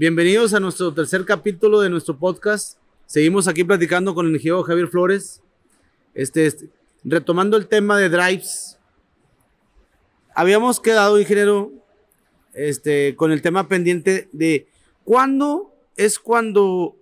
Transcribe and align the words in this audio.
Bienvenidos 0.00 0.54
a 0.54 0.60
nuestro 0.60 0.94
tercer 0.94 1.26
capítulo 1.26 1.78
de 1.82 1.90
nuestro 1.90 2.16
podcast. 2.16 2.78
Seguimos 3.04 3.46
aquí 3.48 3.64
platicando 3.64 4.14
con 4.14 4.24
el 4.24 4.32
ingeniero 4.32 4.62
Javier 4.62 4.88
Flores. 4.88 5.42
Este, 6.14 6.46
este, 6.46 6.70
retomando 7.04 7.58
el 7.58 7.66
tema 7.68 7.98
de 7.98 8.08
drives. 8.08 8.78
Habíamos 10.34 10.80
quedado, 10.80 11.20
ingeniero, 11.20 11.70
este, 12.54 13.14
con 13.14 13.30
el 13.30 13.42
tema 13.42 13.68
pendiente 13.68 14.30
de 14.32 14.68
cuándo 15.04 15.74
es 15.98 16.18
cuando 16.18 16.96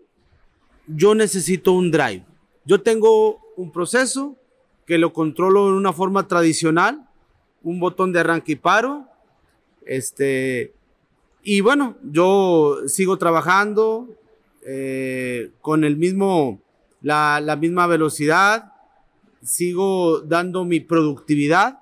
yo 0.89 1.15
necesito 1.15 1.75
un 1.75 1.93
drive. 1.93 2.25
Yo 2.65 2.83
tengo 2.83 3.39
un 3.57 3.71
proceso 3.71 4.37
que 4.87 4.99
lo 4.99 5.13
controlo 5.13 5.69
en 5.69 5.75
una 5.75 5.93
forma 5.93 6.27
tradicional, 6.27 7.09
un 7.63 7.79
botón 7.79 8.13
de 8.13 8.19
arranque 8.19 8.53
y 8.55 8.57
paro, 8.57 9.07
este, 9.87 10.75
y 11.51 11.63
bueno, 11.63 11.97
yo 12.03 12.77
sigo 12.89 13.17
trabajando 13.17 14.15
eh, 14.67 15.51
con 15.63 15.83
el 15.83 15.97
mismo, 15.97 16.61
la, 17.01 17.41
la 17.41 17.57
misma 17.57 17.87
velocidad, 17.87 18.75
sigo 19.43 20.21
dando 20.21 20.67
mi 20.67 20.81
productividad. 20.81 21.79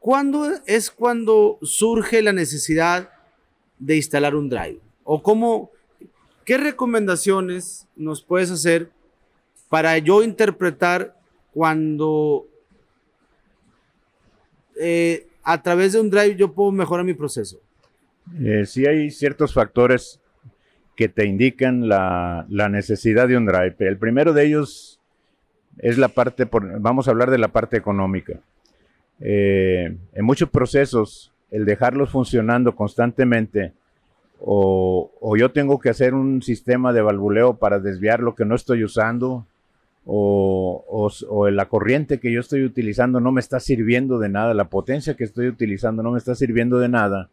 ¿Cuándo 0.00 0.50
es 0.66 0.90
cuando 0.90 1.58
surge 1.62 2.20
la 2.20 2.34
necesidad 2.34 3.08
de 3.78 3.96
instalar 3.96 4.34
un 4.34 4.50
drive? 4.50 4.80
¿O 5.02 5.22
cómo, 5.22 5.70
qué 6.44 6.58
recomendaciones 6.58 7.88
nos 7.96 8.20
puedes 8.22 8.50
hacer 8.50 8.90
para 9.70 9.96
yo 9.96 10.22
interpretar 10.22 11.18
cuando 11.54 12.46
eh, 14.78 15.26
a 15.42 15.62
través 15.62 15.92
de 15.92 16.00
un 16.00 16.10
drive 16.10 16.36
yo 16.36 16.52
puedo 16.52 16.72
mejorar 16.72 17.04
mi 17.04 17.14
proceso? 17.14 17.60
Eh, 18.38 18.64
sí 18.66 18.86
hay 18.86 19.10
ciertos 19.10 19.52
factores 19.52 20.20
que 20.96 21.08
te 21.08 21.26
indican 21.26 21.88
la, 21.88 22.46
necesidad 22.48 23.28
de 23.28 23.36
un 23.36 23.46
drive. 23.46 23.74
El 23.78 23.98
primero 23.98 24.32
de 24.32 24.46
ellos 24.46 25.00
es 25.78 25.98
la 25.98 26.08
parte, 26.08 26.48
vamos 26.78 27.08
a 27.08 27.10
hablar 27.10 27.30
de 27.30 27.38
la 27.38 27.48
parte 27.48 27.76
económica. 27.76 28.40
Eh, 29.20 29.96
en 30.12 30.24
muchos 30.24 30.50
procesos, 30.50 31.32
el 31.50 31.64
dejarlos 31.64 32.10
funcionando 32.10 32.74
constantemente, 32.74 33.72
o, 34.44 35.36
yo 35.38 35.52
tengo 35.52 35.78
que 35.78 35.88
hacer 35.88 36.14
un 36.14 36.42
sistema 36.42 36.92
de 36.92 37.00
valvuleo 37.00 37.54
para 37.54 37.78
desviar 37.78 38.20
lo 38.20 38.34
que 38.34 38.44
no 38.44 38.56
estoy 38.56 38.82
usando, 38.82 39.46
o, 40.04 40.84
o, 41.28 41.50
la 41.50 41.68
corriente 41.68 42.18
que 42.18 42.32
yo 42.32 42.40
estoy 42.40 42.64
utilizando 42.64 43.20
no 43.20 43.30
me 43.32 43.40
está 43.40 43.60
sirviendo 43.60 44.18
de 44.18 44.28
nada, 44.28 44.54
la 44.54 44.68
potencia 44.68 45.14
que 45.14 45.24
estoy 45.24 45.48
utilizando 45.48 46.02
no 46.02 46.12
me 46.12 46.18
está 46.18 46.34
sirviendo 46.34 46.78
de 46.78 46.88
nada, 46.88 47.30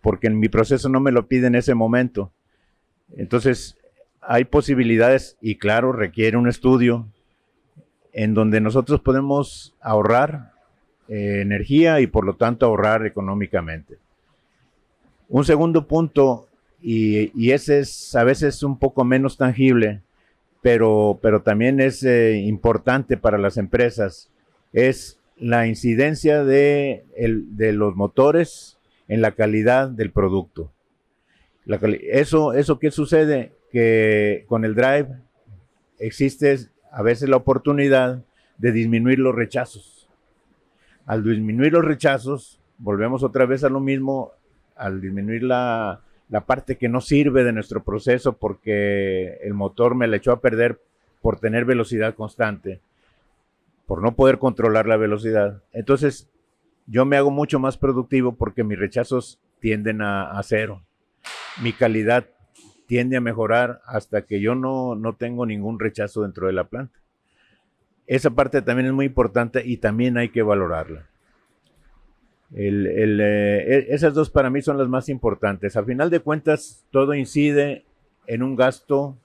porque 0.00 0.26
en 0.26 0.38
mi 0.38 0.48
proceso 0.48 0.88
no 0.88 1.00
me 1.00 1.12
lo 1.12 1.26
pide 1.26 1.48
en 1.48 1.54
ese 1.54 1.74
momento. 1.74 2.32
Entonces, 3.16 3.76
hay 4.20 4.44
posibilidades 4.44 5.36
y 5.40 5.56
claro, 5.56 5.92
requiere 5.92 6.36
un 6.36 6.48
estudio 6.48 7.06
en 8.12 8.32
donde 8.32 8.60
nosotros 8.60 9.00
podemos 9.00 9.74
ahorrar 9.80 10.52
eh, 11.08 11.40
energía 11.42 12.00
y 12.00 12.06
por 12.06 12.24
lo 12.24 12.34
tanto 12.34 12.66
ahorrar 12.66 13.04
económicamente. 13.04 13.98
Un 15.28 15.44
segundo 15.44 15.86
punto, 15.86 16.48
y, 16.80 17.30
y 17.38 17.50
ese 17.50 17.80
es 17.80 18.14
a 18.16 18.24
veces 18.24 18.62
un 18.62 18.78
poco 18.78 19.04
menos 19.04 19.36
tangible, 19.36 20.02
pero, 20.66 21.20
pero 21.22 21.42
también 21.42 21.78
es 21.78 22.02
eh, 22.02 22.38
importante 22.38 23.16
para 23.16 23.38
las 23.38 23.56
empresas, 23.56 24.32
es 24.72 25.20
la 25.36 25.68
incidencia 25.68 26.42
de, 26.42 27.04
de 27.16 27.72
los 27.72 27.94
motores 27.94 28.76
en 29.06 29.22
la 29.22 29.30
calidad 29.30 29.88
del 29.88 30.10
producto. 30.10 30.72
eso, 32.10 32.52
¿Eso 32.52 32.80
qué 32.80 32.90
sucede? 32.90 33.52
Que 33.70 34.44
con 34.48 34.64
el 34.64 34.74
drive 34.74 35.06
existe 36.00 36.58
a 36.90 37.00
veces 37.00 37.28
la 37.28 37.36
oportunidad 37.36 38.24
de 38.58 38.72
disminuir 38.72 39.20
los 39.20 39.36
rechazos. 39.36 40.08
Al 41.06 41.22
disminuir 41.22 41.74
los 41.74 41.84
rechazos, 41.84 42.58
volvemos 42.78 43.22
otra 43.22 43.46
vez 43.46 43.62
a 43.62 43.68
lo 43.68 43.78
mismo, 43.78 44.32
al 44.74 45.00
disminuir 45.00 45.44
la, 45.44 46.00
la 46.28 46.42
parte 46.42 46.76
que 46.76 46.88
no 46.88 47.00
sirve 47.00 47.44
de 47.44 47.52
nuestro 47.52 47.84
proceso 47.84 48.34
porque 48.34 49.38
el 49.42 49.54
motor 49.54 49.94
me 49.94 50.08
la 50.08 50.16
echó 50.16 50.32
a 50.32 50.40
perder 50.40 50.80
por 51.20 51.38
tener 51.38 51.64
velocidad 51.64 52.14
constante, 52.14 52.80
por 53.86 54.02
no 54.02 54.14
poder 54.14 54.38
controlar 54.38 54.86
la 54.86 54.96
velocidad. 54.96 55.62
Entonces, 55.72 56.28
yo 56.86 57.04
me 57.04 57.16
hago 57.16 57.30
mucho 57.30 57.58
más 57.58 57.76
productivo 57.78 58.36
porque 58.36 58.64
mis 58.64 58.78
rechazos 58.78 59.40
tienden 59.60 60.02
a, 60.02 60.40
cero. 60.42 60.82
Mi 61.62 61.72
calidad 61.72 62.26
tiende 62.86 63.16
a 63.16 63.20
mejorar 63.20 63.80
hasta 63.86 64.22
que 64.22 64.40
yo 64.40 64.54
no, 64.54 64.94
no 64.94 65.14
tengo 65.14 65.46
ningún 65.46 65.78
rechazo 65.78 66.22
dentro 66.22 66.46
de 66.46 66.52
la 66.52 66.64
planta. 66.64 66.98
Esa 68.06 68.30
parte 68.30 68.62
también 68.62 68.86
es 68.86 68.92
muy 68.92 69.06
importante 69.06 69.62
y 69.64 69.78
también 69.78 70.16
hay 70.16 70.28
que 70.28 70.42
valorarla. 70.42 71.08
Eh, 72.54 73.66
e, 73.68 73.86
esas 73.94 74.14
dos 74.14 74.30
para 74.30 74.50
mí 74.50 74.62
son 74.62 74.78
las 74.78 74.88
más 74.88 75.08
importantes. 75.08 75.76
A 75.76 75.84
final 75.84 76.10
de 76.10 76.20
cuentas, 76.20 76.84
todo 76.90 77.14
incide 77.14 77.84
en 78.26 78.42
un 78.42 78.56
gasto, 78.56 79.16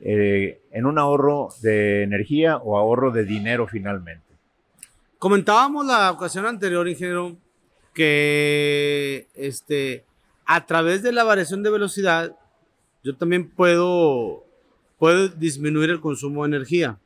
eh, 0.00 0.60
en 0.72 0.86
un 0.86 0.98
ahorro 0.98 1.48
de 1.62 2.02
energía 2.02 2.56
o 2.56 2.76
ahorro 2.76 3.10
de 3.10 3.24
dinero 3.24 3.66
finalmente. 3.66 4.26
Comentábamos 5.18 5.86
la 5.86 6.10
ocasión 6.10 6.46
anterior, 6.46 6.88
ingeniero, 6.88 7.36
que 7.92 9.28
este, 9.34 10.04
a 10.46 10.64
través 10.64 11.02
de 11.02 11.12
la 11.12 11.24
variación 11.24 11.62
de 11.62 11.70
velocidad, 11.70 12.34
yo 13.04 13.16
también 13.16 13.50
puedo, 13.50 14.44
puedo 14.98 15.28
disminuir 15.28 15.90
el 15.90 16.00
consumo 16.00 16.44
de 16.44 16.56
energía. 16.56 16.98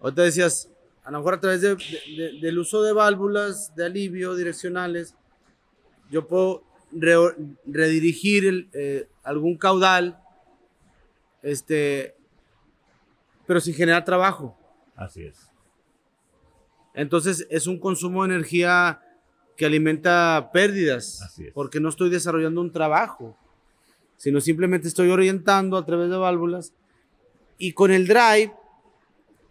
Ahorita 0.00 0.22
decías, 0.22 0.70
a 1.10 1.12
lo 1.12 1.18
mejor 1.18 1.34
a 1.34 1.40
través 1.40 1.60
del 1.60 2.58
uso 2.60 2.84
de 2.84 2.92
válvulas 2.92 3.74
de 3.74 3.84
alivio 3.84 4.36
direccionales, 4.36 5.16
yo 6.08 6.28
puedo 6.28 6.62
redirigir 7.66 8.68
eh, 8.72 9.08
algún 9.24 9.58
caudal, 9.58 10.22
este, 11.42 12.14
pero 13.44 13.60
sin 13.60 13.74
generar 13.74 14.04
trabajo. 14.04 14.56
Así 14.94 15.24
es. 15.24 15.50
Entonces 16.94 17.44
es 17.50 17.66
un 17.66 17.80
consumo 17.80 18.22
de 18.22 18.32
energía 18.32 19.02
que 19.56 19.66
alimenta 19.66 20.50
pérdidas, 20.52 21.22
Así 21.22 21.46
es. 21.46 21.52
porque 21.52 21.80
no 21.80 21.88
estoy 21.88 22.08
desarrollando 22.08 22.60
un 22.60 22.70
trabajo, 22.70 23.36
sino 24.16 24.40
simplemente 24.40 24.86
estoy 24.86 25.10
orientando 25.10 25.76
a 25.76 25.84
través 25.84 26.08
de 26.08 26.16
válvulas. 26.18 26.72
Y 27.58 27.72
con 27.72 27.90
el 27.90 28.06
drive 28.06 28.52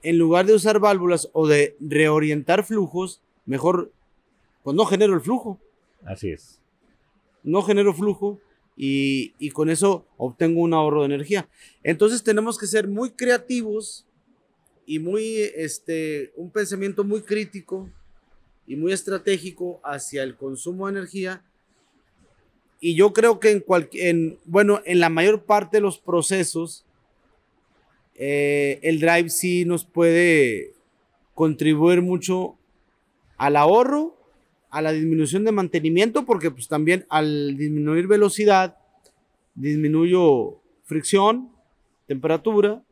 en 0.04 0.18
lugar 0.18 0.46
de 0.46 0.54
usar 0.54 0.80
válvulas 0.80 1.30
o 1.34 1.48
de 1.48 1.76
reorientar 1.80 2.64
flujos, 2.64 3.22
mejor, 3.46 3.92
pues 4.64 4.76
no 4.76 4.86
genero 4.86 5.14
el 5.14 5.22
flujo. 5.22 5.60
Así 6.06 6.30
es. 6.30 6.60
No 7.44 7.62
genero 7.62 7.94
flujo 7.94 8.40
y, 8.76 9.34
y, 9.40 9.52
con 9.52 9.70
eso 9.70 10.06
obtengo 10.18 10.62
un 10.62 10.74
ahorro 10.74 11.02
de 11.02 11.08
energía. 11.08 11.50
Entonces 11.84 12.24
tenemos 12.24 12.58
que 12.58 12.68
ser 12.68 12.88
muy 12.88 13.12
creativos 13.12 14.06
y 14.86 15.00
muy, 15.00 15.38
este, 15.56 16.32
un 16.36 16.50
pensamiento 16.50 17.04
muy 17.04 17.22
crítico 17.22 17.90
y 18.66 18.76
muy 18.76 18.92
estratégico 18.92 19.80
hacia 19.84 20.24
el 20.24 20.36
consumo 20.36 20.88
de 20.88 20.98
energía. 20.98 21.44
Y 22.80 22.96
yo 22.96 23.14
creo 23.14 23.40
que 23.40 23.52
en, 23.52 23.66
en 23.94 24.40
bueno, 24.46 24.82
en 24.86 25.00
la 25.00 25.10
mayor 25.10 25.44
parte 25.44 25.78
de 25.78 25.82
los 25.82 26.00
procesos, 26.00 26.86
eh, 28.22 28.82
el 28.84 29.00
drive 29.00 29.30
sí 29.30 29.64
nos 29.64 29.86
puede 29.86 30.74
contribuir 31.34 32.02
mucho 32.02 32.58
al 33.38 33.56
ahorro, 33.56 34.18
a 34.70 34.82
la 34.82 34.92
disminución 34.92 35.46
de 35.46 35.54
mantenimiento, 35.54 36.26
porque 36.26 36.52
pues 36.52 36.68
también 36.68 37.06
al 37.10 37.56
disminuir 37.56 38.08
velocidad, 38.08 38.78
disminuyo 39.56 40.60
fricción, 40.84 41.50
temperatura, 42.08 42.84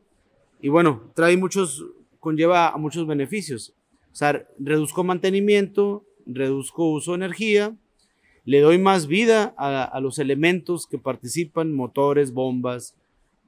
y 0.62 0.70
bueno, 0.70 1.12
trae 1.14 1.36
muchos, 1.36 1.84
conlleva 2.20 2.70
a 2.70 2.78
muchos 2.78 3.06
beneficios. 3.06 3.74
O 4.10 4.16
sea, 4.16 4.48
reduzco 4.58 5.04
mantenimiento, 5.04 6.06
reduzco 6.24 6.90
uso 6.90 7.12
de 7.12 7.16
energía, 7.16 7.76
le 8.46 8.60
doy 8.60 8.78
más 8.78 9.06
vida 9.06 9.54
a, 9.58 9.84
a 9.84 10.00
los 10.00 10.18
elementos 10.18 10.86
que 10.86 10.96
participan, 10.96 11.74
motores, 11.74 12.32
bombas, 12.32 12.94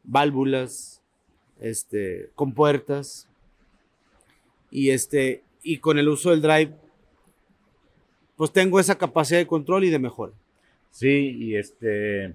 válvulas, 0.04 0.99
este, 1.60 2.30
con 2.34 2.52
puertas 2.52 3.28
y, 4.70 4.90
este, 4.90 5.42
y 5.62 5.78
con 5.78 5.98
el 5.98 6.08
uso 6.08 6.30
del 6.30 6.42
drive, 6.42 6.72
pues 8.36 8.52
tengo 8.52 8.80
esa 8.80 8.96
capacidad 8.96 9.38
de 9.38 9.46
control 9.46 9.84
y 9.84 9.90
de 9.90 9.98
mejora. 9.98 10.32
Sí, 10.90 11.36
y 11.38 11.56
este, 11.56 12.34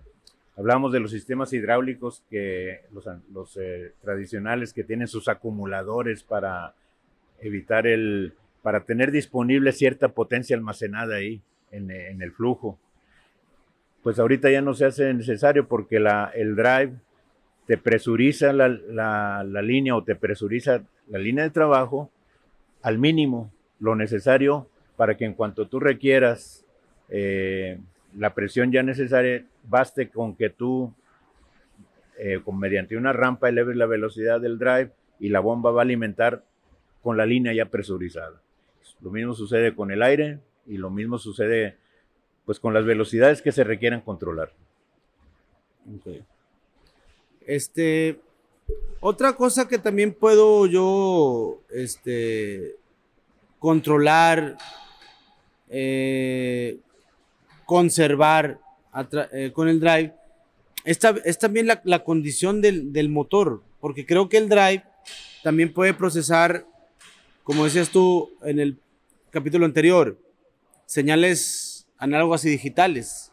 hablamos 0.55 0.93
de 0.93 0.99
los 0.99 1.11
sistemas 1.11 1.51
hidráulicos 1.53 2.23
que 2.29 2.81
los, 2.91 3.57
eh, 3.57 3.93
tradicionales 4.01 4.71
que 4.71 4.83
tienen 4.83 5.07
sus 5.07 5.27
acumuladores 5.27 6.23
para 6.23 6.73
evitar 7.41 7.87
el, 7.87 8.33
para 8.61 8.85
tener 8.85 9.11
disponible 9.11 9.71
cierta 9.71 10.09
potencia 10.09 10.55
almacenada 10.55 11.15
ahí 11.15 11.41
en, 11.71 11.91
en 11.91 12.21
el 12.21 12.31
flujo. 12.31 12.79
pues 14.03 14.19
ahorita 14.19 14.51
ya 14.51 14.61
no 14.61 14.75
se 14.75 14.85
hace 14.85 15.13
necesario 15.13 15.67
porque 15.67 15.99
la, 15.99 16.31
el 16.35 16.55
drive 16.55 16.93
te 17.65 17.77
presuriza 17.77 18.53
la, 18.53 18.69
la, 18.69 19.61
línea 19.61 19.95
o 19.95 20.03
te 20.03 20.15
presuriza 20.15 20.83
la 21.07 21.19
línea 21.19 21.43
de 21.43 21.49
trabajo 21.49 22.11
al 22.81 22.99
mínimo, 22.99 23.51
lo 23.79 23.95
necesario 23.95 24.67
para 24.95 25.17
que 25.17 25.25
en 25.25 25.33
cuanto 25.33 25.67
tú 25.67 25.79
requieras 25.79 26.63
eh, 27.09 27.79
la 28.15 28.33
presión 28.33 28.71
ya 28.71 28.83
necesaria, 28.83 29.45
baste 29.63 30.09
con 30.09 30.35
que 30.35 30.49
tú, 30.49 30.93
eh, 32.17 32.39
con, 32.43 32.59
mediante 32.59 32.95
una 32.97 33.13
rampa, 33.13 33.49
eleves 33.49 33.75
la 33.75 33.87
velocidad 33.87 34.39
del 34.39 34.59
drive 34.59 34.91
y 35.19 35.29
la 35.29 35.39
bomba 35.39 35.71
va 35.71 35.81
a 35.81 35.83
alimentar 35.83 36.43
con 37.01 37.17
la 37.17 37.25
línea 37.25 37.53
ya 37.53 37.65
presurizada. 37.65 38.41
Lo 39.01 39.11
mismo 39.11 39.33
sucede 39.33 39.75
con 39.75 39.91
el 39.91 40.03
aire 40.03 40.39
y 40.67 40.77
lo 40.77 40.89
mismo 40.89 41.17
sucede 41.17 41.77
pues 42.45 42.59
con 42.59 42.73
las 42.73 42.85
velocidades 42.85 43.41
que 43.41 43.51
se 43.51 43.63
requieran 43.63 44.01
controlar. 44.01 44.51
Este, 47.45 48.19
otra 48.99 49.33
cosa 49.33 49.67
que 49.67 49.77
también 49.77 50.13
puedo 50.13 50.65
yo 50.65 51.61
este, 51.69 52.75
controlar, 53.59 54.57
eh, 55.69 56.77
conservar 57.65 58.59
eh, 59.31 59.51
con 59.53 59.67
el 59.67 59.79
drive, 59.79 60.13
es, 60.83 60.99
es 61.23 61.39
también 61.39 61.67
la, 61.67 62.03
condición 62.03 62.61
del, 62.61 62.93
del, 62.93 63.09
motor, 63.09 63.61
porque 63.79 64.05
creo 64.05 64.29
que 64.29 64.37
el 64.37 64.49
drive 64.49 64.83
también 65.43 65.73
puede 65.73 65.93
procesar, 65.93 66.65
como 67.43 67.65
decías 67.65 67.89
tú 67.89 68.31
en 68.43 68.59
el 68.59 68.79
capítulo 69.31 69.65
anterior, 69.65 70.17
señales 70.85 71.87
análogas 71.97 72.45
y 72.45 72.49
digitales. 72.49 73.31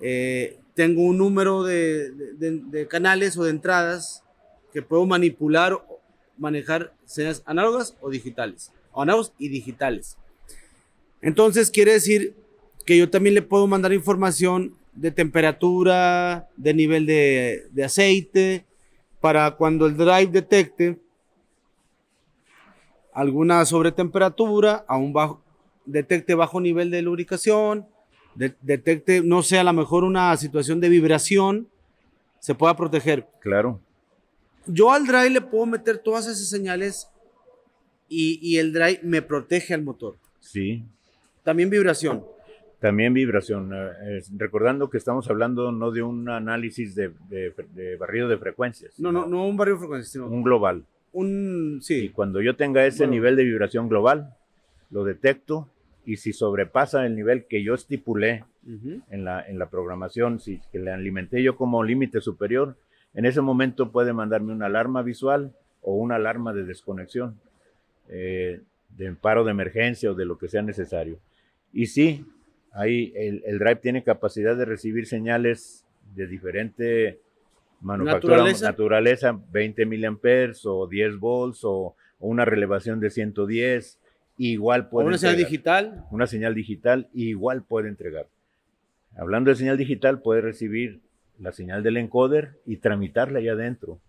Eh, 0.00 0.58
tengo 0.78 1.02
un 1.02 1.18
número 1.18 1.64
de, 1.64 2.86
canales 2.88 3.36
o 3.36 3.42
de 3.42 3.50
entradas 3.50 4.22
que 4.72 4.80
puedo 4.80 5.04
manipular 5.06 5.76
manejar 6.36 6.94
señales 7.04 7.42
análogas 7.46 7.96
o 8.00 8.08
digitales, 8.10 8.70
o 8.92 9.02
análogas 9.02 9.32
y 9.40 9.48
digitales. 9.48 10.16
Entonces 11.20 11.72
quiere 11.72 11.94
decir 11.94 12.32
que 12.86 12.96
yo 12.96 13.10
también 13.10 13.34
le 13.34 13.42
puedo 13.42 13.66
mandar 13.66 13.92
información 13.92 14.72
de 14.94 15.10
temperatura, 15.10 16.48
de 16.56 16.74
nivel 16.74 17.06
de, 17.06 17.66
de 17.72 17.84
aceite, 17.84 18.64
para 19.20 19.56
cuando 19.56 19.86
el 19.86 19.96
drive 19.96 20.28
detecte 20.28 20.96
alguna 23.12 23.64
sobretemperatura, 23.64 24.84
a 24.86 24.96
un 24.96 25.12
bajo, 25.12 25.42
detecte 25.86 26.36
bajo 26.36 26.60
nivel 26.60 26.92
de 26.92 27.02
lubricación, 27.02 27.88
detecte, 28.38 29.22
no 29.22 29.42
sé, 29.42 29.58
a 29.58 29.64
lo 29.64 29.72
mejor 29.72 30.04
una 30.04 30.36
situación 30.36 30.80
de 30.80 30.88
vibración, 30.88 31.68
se 32.38 32.54
pueda 32.54 32.76
proteger. 32.76 33.26
Claro. 33.40 33.80
Yo 34.66 34.92
al 34.92 35.06
drive 35.06 35.30
le 35.30 35.40
puedo 35.40 35.66
meter 35.66 35.98
todas 35.98 36.26
esas 36.26 36.48
señales 36.48 37.08
y, 38.08 38.38
y 38.42 38.58
el 38.58 38.72
drive 38.72 39.00
me 39.02 39.22
protege 39.22 39.74
al 39.74 39.82
motor. 39.82 40.16
Sí. 40.40 40.84
También 41.42 41.70
vibración. 41.70 42.24
También 42.80 43.12
vibración. 43.12 43.72
Eh, 43.74 44.22
recordando 44.36 44.88
que 44.88 44.98
estamos 44.98 45.28
hablando 45.28 45.72
no 45.72 45.90
de 45.90 46.02
un 46.02 46.28
análisis 46.28 46.94
de, 46.94 47.12
de, 47.28 47.96
barrido 47.96 48.28
de 48.28 48.38
frecuencias. 48.38 48.98
No, 48.98 49.10
no, 49.10 49.26
no 49.26 49.46
un 49.46 49.56
barrido 49.56 49.76
de 49.76 49.80
frecuencias, 49.80 50.12
sino 50.12 50.28
un 50.28 50.42
global. 50.42 50.84
Un, 51.12 51.80
sí. 51.82 52.04
Y 52.04 52.08
cuando 52.10 52.40
yo 52.40 52.54
tenga 52.54 52.86
ese 52.86 53.06
nivel 53.06 53.34
de 53.34 53.44
vibración 53.44 53.88
global, 53.88 54.36
lo 54.90 55.04
detecto 55.04 55.68
y 56.08 56.16
si 56.16 56.32
sobrepasa 56.32 57.04
el 57.04 57.14
nivel 57.14 57.44
que 57.44 57.62
yo 57.62 57.74
estipulé 57.74 58.42
en, 59.10 59.24
la, 59.26 59.46
en 59.46 59.58
la 59.58 59.68
programación, 59.68 60.40
si 60.40 60.58
que 60.72 60.78
le 60.78 60.90
alimenté 60.90 61.42
yo 61.42 61.54
como 61.54 61.84
límite 61.84 62.22
superior, 62.22 62.78
en 63.12 63.26
ese 63.26 63.42
momento 63.42 63.92
puede 63.92 64.14
mandarme 64.14 64.54
una 64.54 64.66
alarma 64.66 65.02
visual 65.02 65.52
o 65.82 65.96
una 65.96 66.14
alarma 66.14 66.54
de 66.54 66.64
desconexión, 66.64 67.38
eh, 68.08 68.62
de 68.96 69.12
paro 69.12 69.44
de 69.44 69.50
emergencia 69.50 70.10
o 70.10 70.14
de 70.14 70.24
lo 70.24 70.38
que 70.38 70.48
sea 70.48 70.62
necesario. 70.62 71.18
Y 71.74 71.84
sí, 71.88 72.24
ahí 72.72 73.12
el, 73.14 73.58
drive 73.58 73.76
tiene 73.76 74.02
capacidad 74.02 74.56
de 74.56 74.64
recibir 74.64 75.06
señales 75.06 75.84
de 76.14 76.26
diferente 76.26 77.20
manufactura, 77.82 78.42
naturaleza, 78.62 79.38
20 79.52 79.84
miliamperes 79.84 80.64
o 80.64 80.86
10 80.86 81.18
volts 81.18 81.60
o, 81.64 81.94
una 82.18 82.46
relevación 82.46 82.98
de 82.98 83.10
110, 83.10 84.00
igual 84.38 84.88
puede. 84.88 85.08
una 85.08 85.18
señal 85.18 85.36
digital. 85.36 86.06
Una 86.10 86.26
señal 86.26 86.54
digital, 86.54 87.08
igual 87.12 87.62
puede 87.62 87.88
entregar. 87.88 88.28
Hablando 89.16 89.50
de 89.50 89.56
señal 89.56 89.76
digital, 89.76 90.22
puede 90.22 90.40
recibir 90.40 91.00
la 91.38 91.52
señal 91.52 91.82
del 91.82 91.98
encoder 91.98 92.60
y 92.64 92.76
tramitarla 92.76 93.40
allá 93.40 93.52
adentro. 93.52 94.00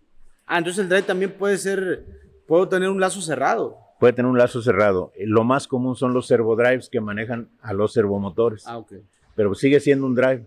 Ah, 0.46 0.58
entonces 0.58 0.82
el 0.82 0.88
drive 0.88 1.02
también 1.02 1.32
puede 1.32 1.58
ser, 1.58 2.04
puedo 2.46 2.68
tener 2.68 2.88
un 2.88 3.00
lazo 3.00 3.20
cerrado 3.20 3.90
puede 4.00 4.14
tener 4.14 4.30
un 4.30 4.38
lazo 4.38 4.62
cerrado. 4.62 5.12
Lo 5.18 5.44
más 5.44 5.68
común 5.68 5.94
son 5.94 6.14
los 6.14 6.26
servodrives 6.26 6.88
que 6.88 7.00
manejan 7.00 7.50
a 7.60 7.74
los 7.74 7.92
servomotores. 7.92 8.66
Ah, 8.66 8.78
ok. 8.78 8.94
Pero 9.36 9.54
sigue 9.54 9.78
siendo 9.78 10.06
un 10.06 10.14
drive. 10.14 10.46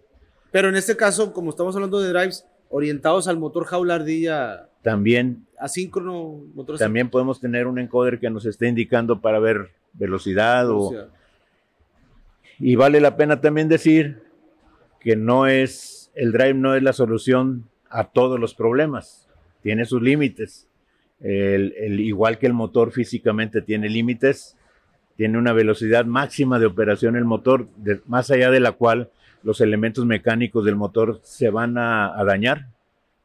Pero 0.52 0.70
en 0.70 0.76
este 0.76 0.98
caso, 0.98 1.32
como 1.32 1.52
estamos 1.52 1.76
hablando 1.76 2.02
de 2.02 2.10
drives 2.10 2.46
orientados 2.70 3.28
al 3.28 3.38
motor 3.38 3.66
jaula 3.66 3.96
ardilla. 3.96 4.70
También. 4.84 5.48
Asíncrono, 5.58 6.44
motor 6.54 6.78
También 6.78 7.10
podemos 7.10 7.40
tener 7.40 7.66
un 7.68 7.80
encoder 7.80 8.20
que 8.20 8.30
nos 8.30 8.46
esté 8.46 8.68
indicando 8.68 9.20
para 9.22 9.40
ver 9.40 9.72
velocidad 9.94 10.70
o. 10.70 11.10
Y 12.60 12.76
vale 12.76 13.02
la 13.02 13.18
pena 13.18 13.42
también 13.42 13.68
decir 13.68 14.22
que 15.00 15.16
no 15.16 15.48
es. 15.48 16.12
El 16.14 16.32
drive 16.32 16.54
no 16.54 16.76
es 16.76 16.84
la 16.84 16.94
solución 16.94 17.68
a 17.90 18.04
todos 18.04 18.40
los 18.40 18.54
problemas. 18.54 19.28
Tiene 19.64 19.86
sus 19.86 20.02
límites 20.02 20.68
el, 21.24 22.00
igual 22.00 22.38
que 22.38 22.48
el 22.48 22.54
motor 22.54 22.92
físicamente 22.92 23.62
tiene 23.62 23.90
límites, 23.90 24.58
tiene 25.16 25.38
una 25.38 25.54
velocidad 25.54 26.06
máxima 26.06 26.60
de 26.60 26.66
operación 26.66 27.16
el 27.16 27.26
motor, 27.26 27.68
más 28.06 28.30
allá 28.30 28.52
de 28.52 28.60
la 28.60 28.74
cual 28.74 29.10
los 29.42 29.62
elementos 29.62 30.06
mecánicos 30.06 30.66
del 30.66 30.76
motor 30.76 31.20
se 31.24 31.50
van 31.50 31.78
a, 31.78 32.22
dañar, 32.26 32.68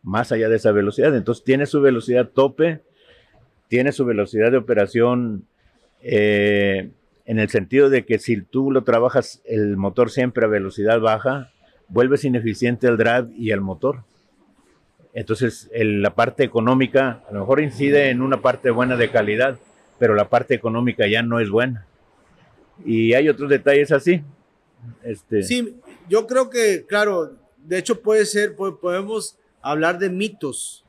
más 0.03 0.33
allá 0.33 0.49
de 0.49 0.57
esa 0.57 0.73
velocidad. 0.73 1.15
Entonces 1.17 1.45
tiene 1.45 1.67
su 1.67 1.81
velocidad 1.81 2.29
tope, 2.29 2.81
tiene 3.69 3.93
su 3.93 4.05
velocidad 4.05 4.51
de 4.51 4.59
operación 4.59 5.47
eh, 6.01 6.91
en 7.25 7.39
el 7.39 7.49
sentido 7.51 7.91
de 7.91 8.05
que 8.07 8.19
si 8.19 8.41
tú 8.41 8.71
lo 8.71 8.85
trabajas 8.85 9.43
el 9.45 9.77
motor 9.77 10.11
siempre 10.11 10.45
a 10.45 10.49
velocidad 10.49 11.01
baja, 11.01 11.53
vuelves 11.89 12.25
ineficiente 12.25 12.87
el 12.87 12.97
drive 12.97 13.29
y 13.37 13.51
el 13.51 13.61
motor. 13.61 14.05
Entonces, 15.15 15.71
la 15.75 16.15
parte 16.15 16.45
económica 16.45 17.25
a 17.29 17.33
lo 17.33 17.41
mejor 17.41 17.61
incide 17.61 18.11
en 18.11 18.23
una 18.23 18.41
parte 18.41 18.71
buena 18.71 18.97
de 18.97 19.11
calidad, 19.11 19.59
pero 19.99 20.15
la 20.15 20.29
parte 20.29 20.55
económica 20.55 21.07
ya 21.09 21.23
no 21.23 21.41
es 21.41 21.51
buena. 21.51 21.87
Y 22.85 23.15
hay 23.15 23.29
otros 23.29 23.51
detalles 23.51 23.91
así. 23.91 24.23
Este... 25.03 25.43
Sí, 25.43 25.77
yo 26.09 26.27
creo 26.27 26.51
que, 26.51 26.85
claro, 26.87 27.37
de 27.57 27.79
hecho 27.79 28.01
puede 28.01 28.27
ser, 28.27 28.55
podemos 28.55 29.38
hablar 29.63 29.99
de 29.99 30.11
mitos 30.11 30.85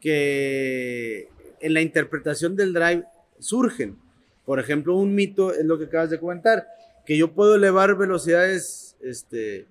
que 0.00 1.28
en 1.60 1.74
la 1.74 1.80
interpretación 1.80 2.56
del 2.56 2.72
drive 2.72 3.04
surgen. 3.38 3.98
Por 4.44 4.60
ejemplo, 4.60 4.96
un 4.96 5.14
mito 5.14 5.52
es 5.52 5.64
lo 5.64 5.78
que 5.78 5.84
acabas 5.84 6.10
de 6.10 6.18
comentar, 6.18 6.66
que 7.04 7.16
yo 7.16 7.32
puedo 7.32 7.54
elevar 7.54 7.96
velocidades 7.96 8.96
este, 9.00 9.66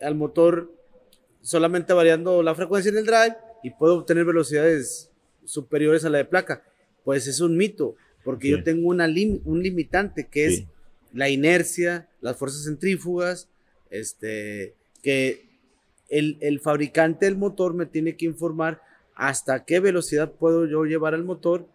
al 0.00 0.14
motor 0.14 0.72
solamente 1.42 1.92
variando 1.92 2.42
la 2.42 2.54
frecuencia 2.54 2.90
en 2.90 2.98
el 2.98 3.06
drive 3.06 3.36
y 3.62 3.70
puedo 3.70 3.96
obtener 3.96 4.24
velocidades 4.24 5.10
superiores 5.44 6.04
a 6.04 6.10
la 6.10 6.18
de 6.18 6.24
placa. 6.24 6.62
Pues 7.04 7.26
es 7.26 7.40
un 7.40 7.56
mito, 7.56 7.96
porque 8.24 8.50
yo 8.50 8.62
tengo 8.62 8.88
una 8.88 9.06
un 9.06 9.62
limitante 9.62 10.28
que 10.28 10.46
es 10.46 10.64
la 11.12 11.28
inercia, 11.28 12.08
las 12.20 12.36
fuerzas 12.36 12.64
centrífugas, 12.64 13.48
este, 13.90 14.74
que 15.02 15.49
el, 16.10 16.36
el, 16.40 16.60
fabricante 16.60 17.26
del 17.26 17.36
motor 17.36 17.74
me 17.74 17.86
tiene 17.86 18.16
que 18.16 18.26
informar 18.26 18.82
hasta 19.14 19.64
qué 19.64 19.80
velocidad 19.80 20.32
puedo 20.32 20.66
yo 20.66 20.84
llevar 20.84 21.14
al 21.14 21.24
motor 21.24 21.66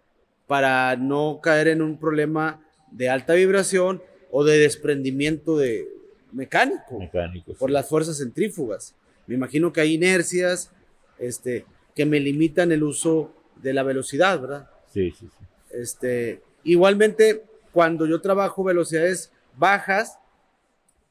para 0.48 0.96
no 0.96 1.39
caer 1.42 1.70
en 1.70 1.82
un 1.82 1.98
problema 2.00 2.62
de 2.92 3.10
alta 3.10 3.34
vibración 3.34 4.01
o 4.32 4.44
de 4.44 4.58
desprendimiento 4.58 5.58
de 5.58 5.88
mecánico, 6.32 7.00
mecánico 7.00 7.54
por 7.54 7.72
las 7.72 7.88
fuerzas 7.88 8.18
centrífugas. 8.18 8.96
Me 9.27 9.36
imagino 9.36 9.74
que 9.74 9.82
hay 9.82 9.94
inercias 9.94 10.72
este, 11.18 11.65
que 11.96 12.06
me 12.06 12.20
limitan 12.20 12.72
el 12.72 12.84
uso 12.84 13.34
de 13.62 13.74
la 13.74 13.84
velocidad, 13.84 14.39
¿verdad? 14.39 14.70
Sí, 14.92 15.12
sí, 15.12 15.27
sí. 15.27 15.46
Este, 15.72 16.42
igualmente, 16.63 17.44
cuando 17.72 18.06
yo 18.06 18.22
trabajo 18.22 18.63
velocidades 18.63 19.32
bajas, 19.58 20.20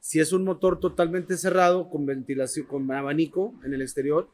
si 0.07 0.21
es 0.21 0.35
un 0.35 0.45
motor 0.45 0.79
totalmente 0.81 1.39
cerrado, 1.39 1.89
con 1.89 2.05
ventilación, 2.05 2.67
con 2.67 2.93
abanico 2.93 3.55
en 3.65 3.73
el 3.73 3.81
exterior, 3.81 4.29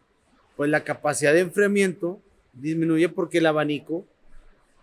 pues 0.57 0.69
la 0.69 0.83
capacidad 0.83 1.33
de 1.33 1.41
enfriamiento 1.41 2.21
disminuye 2.53 3.09
porque 3.09 3.39
el 3.39 3.47
abanico 3.47 4.05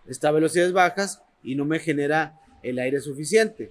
está 0.06 0.30
a 0.30 0.32
velocidades 0.32 0.72
bajas 0.72 1.22
y 1.42 1.56
no 1.56 1.66
me 1.66 1.78
genera 1.78 2.40
el 2.62 2.78
aire 2.78 3.00
suficiente. 3.00 3.70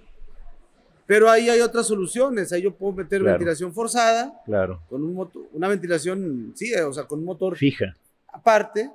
Pero 1.06 1.28
ahí 1.28 1.48
hay 1.48 1.60
otras 1.60 1.88
soluciones. 1.88 2.52
Ahí 2.52 2.62
yo 2.62 2.72
puedo 2.72 2.92
meter 2.92 3.20
Claro. 3.20 3.32
ventilación 3.36 3.74
forzada, 3.74 4.40
Claro. 4.44 4.80
con 4.88 5.02
un 5.02 5.14
motor, 5.14 5.42
una 5.52 5.66
ventilación, 5.66 6.52
sí, 6.54 6.72
o 6.74 6.92
sea, 6.92 7.02
con 7.04 7.18
un 7.18 7.24
motor 7.24 7.56
Fija. 7.56 7.96
aparte 8.32 8.90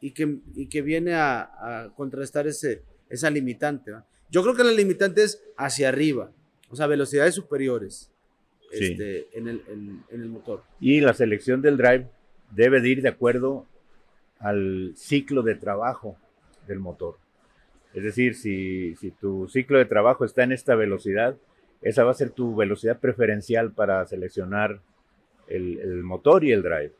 y 0.00 0.10
que, 0.10 0.38
y 0.56 0.66
que 0.66 0.82
viene 0.82 1.14
a, 1.14 1.42
a 1.84 1.90
contrastar 1.94 2.48
ese, 2.48 2.82
esa 3.08 3.30
limitante. 3.30 3.92
Yo 4.28 4.42
creo 4.42 4.56
que 4.56 4.64
la 4.64 4.72
limitante 4.72 5.22
es 5.22 5.40
hacia 5.56 5.88
arriba, 5.90 6.32
o 6.70 6.76
sea, 6.76 6.86
velocidades 6.86 7.34
superiores 7.34 8.10
Sí. 8.72 8.92
este, 8.92 9.26
en, 9.36 9.48
el, 9.48 9.62
en- 9.68 10.04
en 10.10 10.20
el 10.22 10.28
motor. 10.28 10.62
Y 10.78 11.00
la 11.00 11.12
selección 11.12 11.60
del 11.60 11.76
drive 11.76 12.06
debe 12.52 12.80
de 12.80 12.88
ir 12.88 13.02
de 13.02 13.08
acuerdo 13.08 13.66
al 14.38 14.92
ciclo 14.96 15.42
de 15.42 15.56
trabajo 15.56 16.16
del 16.68 16.78
motor. 16.78 17.16
Es 17.94 18.04
decir, 18.04 18.36
si, 18.36 18.94
si 18.96 19.10
tu 19.10 19.48
ciclo 19.48 19.76
de 19.78 19.86
trabajo 19.86 20.24
está 20.24 20.44
en 20.44 20.52
esta 20.52 20.76
velocidad, 20.76 21.36
esa 21.82 22.04
va 22.04 22.12
a 22.12 22.14
ser 22.14 22.30
tu 22.30 22.54
velocidad 22.54 23.00
preferencial 23.00 23.72
para 23.72 24.06
seleccionar 24.06 24.80
el, 25.48 25.78
el 25.80 26.02
motor 26.04 26.44
y 26.44 26.52
el 26.52 26.62
drive. 26.62 26.92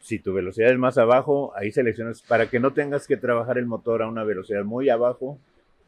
Si 0.00 0.18
tu 0.20 0.32
velocidad 0.32 0.70
es 0.70 0.78
más 0.78 0.96
abajo, 0.96 1.52
ahí 1.54 1.70
seleccionas 1.70 2.22
para 2.22 2.48
que 2.48 2.60
no 2.60 2.72
tengas 2.72 3.06
que 3.06 3.18
trabajar 3.18 3.58
el 3.58 3.66
motor 3.66 4.00
a 4.02 4.08
una 4.08 4.24
velocidad 4.24 4.64
muy 4.64 4.88
abajo 4.88 5.38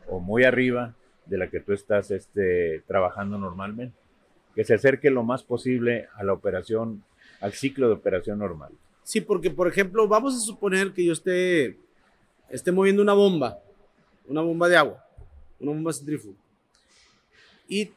o 0.08 0.20
muy 0.20 0.44
arriba 0.44 0.94
de 1.30 1.38
la 1.38 1.48
que 1.48 1.60
tú 1.60 1.72
estás 1.72 2.10
este, 2.10 2.82
trabajando 2.86 3.38
normalmente. 3.38 3.96
Que 4.54 4.64
se 4.64 4.74
acerque 4.74 5.10
lo 5.10 5.22
más 5.22 5.44
posible 5.44 6.08
a 6.16 6.24
la 6.24 6.32
operación, 6.32 7.04
al 7.40 7.52
ciclo 7.52 7.86
de 7.86 7.94
operación 7.94 8.40
normal. 8.40 8.72
Sí, 9.04 9.20
porque, 9.20 9.50
por 9.50 9.68
ejemplo, 9.68 10.06
vamos 10.08 10.34
a 10.34 10.40
suponer 10.40 10.92
que 10.92 11.04
yo 11.04 11.12
esté, 11.12 11.78
esté 12.50 12.72
moviendo 12.72 13.00
una 13.00 13.14
bomba, 13.14 13.60
una 14.26 14.42
bomba 14.42 14.68
de 14.68 14.76
agua, 14.76 15.04
una 15.60 15.72
bomba 15.72 15.92
centrífuga, 15.92 16.36
y 17.68 17.90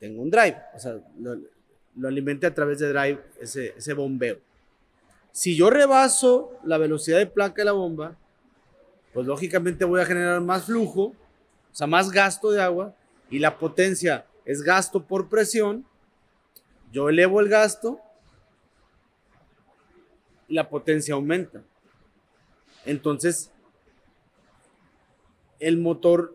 tengo 0.00 0.22
un 0.22 0.30
drive, 0.30 0.56
o 0.74 0.78
sea, 0.78 0.98
lo, 1.18 1.36
lo 1.96 2.08
alimente 2.08 2.46
a 2.46 2.54
través 2.54 2.78
de 2.78 2.88
drive 2.88 3.20
ese, 3.40 3.74
ese 3.76 3.92
bombeo. 3.92 4.38
Si 5.32 5.54
yo 5.54 5.70
rebaso 5.70 6.58
la 6.64 6.78
velocidad 6.78 7.18
de 7.18 7.26
placa 7.26 7.62
de 7.62 7.66
la 7.66 7.72
bomba, 7.72 8.16
pues 9.12 9.26
lógicamente 9.26 9.84
voy 9.84 10.00
a 10.00 10.06
generar 10.06 10.40
más 10.40 10.64
flujo, 10.64 11.14
o 11.72 11.74
sea, 11.74 11.86
más 11.86 12.10
gasto 12.10 12.50
de 12.50 12.62
agua, 12.62 12.94
y 13.30 13.38
la 13.38 13.58
potencia 13.58 14.26
es 14.44 14.62
gasto 14.62 15.04
por 15.04 15.28
presión. 15.28 15.84
Yo 16.92 17.08
elevo 17.08 17.40
el 17.40 17.48
gasto, 17.48 18.00
la 20.48 20.68
potencia 20.68 21.14
aumenta. 21.14 21.62
Entonces, 22.86 23.50
el 25.60 25.76
motor 25.76 26.34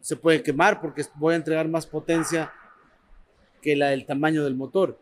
se 0.00 0.16
puede 0.16 0.42
quemar 0.42 0.80
porque 0.80 1.04
voy 1.14 1.34
a 1.34 1.36
entregar 1.36 1.68
más 1.68 1.86
potencia 1.86 2.52
que 3.60 3.76
la 3.76 3.90
del 3.90 4.04
tamaño 4.04 4.42
del 4.42 4.56
motor, 4.56 4.98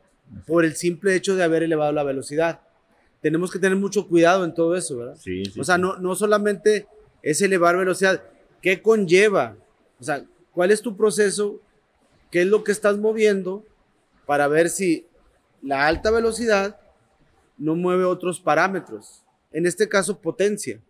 por 0.46 0.66
el 0.66 0.76
simple 0.76 1.14
hecho 1.14 1.34
de 1.34 1.42
haber 1.42 1.62
elevado 1.62 1.92
la 1.92 2.02
velocidad. 2.02 2.60
Tenemos 3.22 3.50
que 3.50 3.58
tener 3.58 3.78
mucho 3.78 4.06
cuidado 4.06 4.44
en 4.44 4.54
todo 4.54 4.76
eso, 4.76 4.98
¿verdad? 4.98 5.16
Sí, 5.16 5.46
sí, 5.46 5.58
o 5.58 5.64
sea, 5.64 5.76
sí. 5.76 5.80
no, 5.80 5.96
no 5.96 6.14
solamente 6.14 6.86
es 7.22 7.40
elevar 7.40 7.78
velocidad, 7.78 8.22
¿qué 8.60 8.82
conlleva? 8.82 9.56
O 10.00 10.04
sea, 10.04 10.24
¿cuál 10.52 10.70
es 10.70 10.80
tu 10.80 10.96
proceso? 10.96 11.60
¿Qué 12.30 12.42
es 12.42 12.46
lo 12.46 12.64
que 12.64 12.72
estás 12.72 12.96
moviendo 12.98 13.64
para 14.26 14.48
ver 14.48 14.70
si 14.70 15.06
la 15.62 15.86
alta 15.86 16.10
velocidad 16.10 16.80
no 17.58 17.74
mueve 17.74 18.04
otros 18.04 18.40
parámetros? 18.40 19.22
En 19.52 19.66
este 19.66 19.88
caso, 19.88 20.18
potencia. 20.20 20.80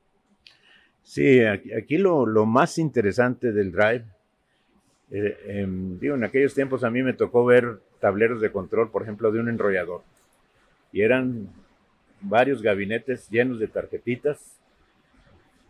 Sí, 1.02 1.40
aquí, 1.40 1.98
lo, 1.98 2.26
lo 2.26 2.46
más 2.46 2.78
interesante 2.78 3.52
del 3.52 3.72
drive, 3.72 4.04
eh, 5.10 5.36
em, 5.46 5.98
digo, 5.98 6.14
en 6.14 6.24
aquellos 6.24 6.54
tiempos 6.54 6.84
a 6.84 6.90
mí 6.90 7.02
me 7.02 7.14
tocó 7.14 7.44
ver 7.44 7.80
tableros 8.00 8.40
de 8.40 8.52
control, 8.52 8.90
por 8.90 9.02
ejemplo, 9.02 9.32
de 9.32 9.40
un 9.40 9.48
enrollador. 9.48 10.02
Y 10.92 11.00
eran 11.02 11.48
varios 12.20 12.62
gabinetes 12.62 13.28
llenos 13.28 13.58
de 13.58 13.66
tarjetitas 13.66 14.59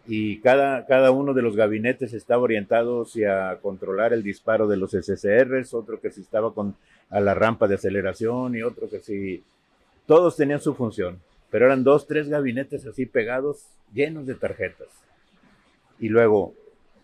y 0.06 0.38
cada, 0.40 0.86
cada 0.86 1.10
uno 1.10 1.34
de 1.34 1.42
los 1.42 1.56
gabinetes 1.56 2.12
estaba 2.14 2.42
orientado 2.42 3.02
hacia 3.02 3.58
controlar 3.60 4.12
el 4.12 4.22
disparo 4.22 4.66
de 4.66 4.76
los 4.76 4.92
SSRs, 4.92 5.74
otro 5.74 6.00
que 6.00 6.10
si 6.10 6.22
estaba 6.22 6.52
con, 6.52 6.74
a 7.10 7.20
la 7.20 7.34
rampa 7.34 7.68
de 7.68 7.76
aceleración 7.76 8.56
y 8.56 8.62
otro 8.62 8.88
que 8.88 9.00
si... 9.00 9.42
Todos 10.06 10.36
tenían 10.36 10.60
su 10.60 10.74
función, 10.74 11.20
pero 11.50 11.66
eran 11.66 11.84
dos, 11.84 12.08
tres 12.08 12.28
gabinetes 12.28 12.84
así 12.84 13.06
pegados, 13.06 13.66
llenos 13.92 14.26
de 14.26 14.34
tarjetas. 14.34 14.88
Y 16.00 16.08
luego 16.08 16.54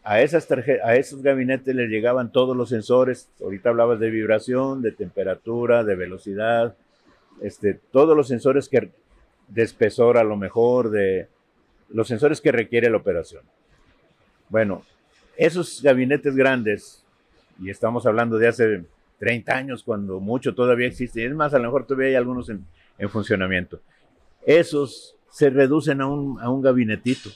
a, 0.03 0.21
esas 0.23 0.49
a 0.51 0.97
esos 0.97 1.23
gabinetes 1.23 1.75
les 1.75 1.89
llegaban 1.89 2.33
todos 2.33 2.57
los 2.57 2.69
sensores. 2.69 3.29
Ahorita 3.41 3.69
hablabas 3.69 4.01
de 4.01 4.11
vibración, 4.11 4.83
de 4.83 4.91
temperatura, 4.91 5.85
de 5.85 5.95
velocidad, 5.95 6.75
este, 7.43 7.75
todos 7.75 8.17
los 8.17 8.29
sensores 8.29 8.69
que, 8.69 8.91
de 9.49 9.63
espesor 9.63 10.17
a 10.17 10.25
lo 10.25 10.37
mejor, 10.37 10.91
de 10.91 11.29
los 11.91 12.09
sensores 12.09 12.41
que 12.41 12.53
requiere 12.53 12.91
la 12.91 12.97
operación. 12.97 13.43
Bueno, 14.49 14.85
esos 15.37 15.83
gabinetes 15.83 16.35
grandes, 16.37 17.05
y 17.61 17.71
estamos 17.71 18.07
hablando 18.07 18.39
de 18.39 18.49
hace 18.49 18.85
30 19.19 19.55
años, 19.57 19.83
cuando 19.83 20.21
mucho 20.21 20.55
todavía 20.55 20.87
existe, 20.89 21.25
es 21.25 21.35
más, 21.35 21.55
a 21.55 21.59
lo 21.59 21.65
mejor 21.65 21.87
todavía 21.87 22.09
hay 22.09 22.15
algunos 22.17 22.49
en, 22.49 22.65
en 22.99 23.09
funcionamiento, 23.11 23.81
esos 24.45 25.17
se 25.31 25.51
reducen 25.51 26.01
a 26.01 26.07
un, 26.07 26.41
a 26.41 26.49
un 26.51 26.63
gabinetito. 26.63 27.31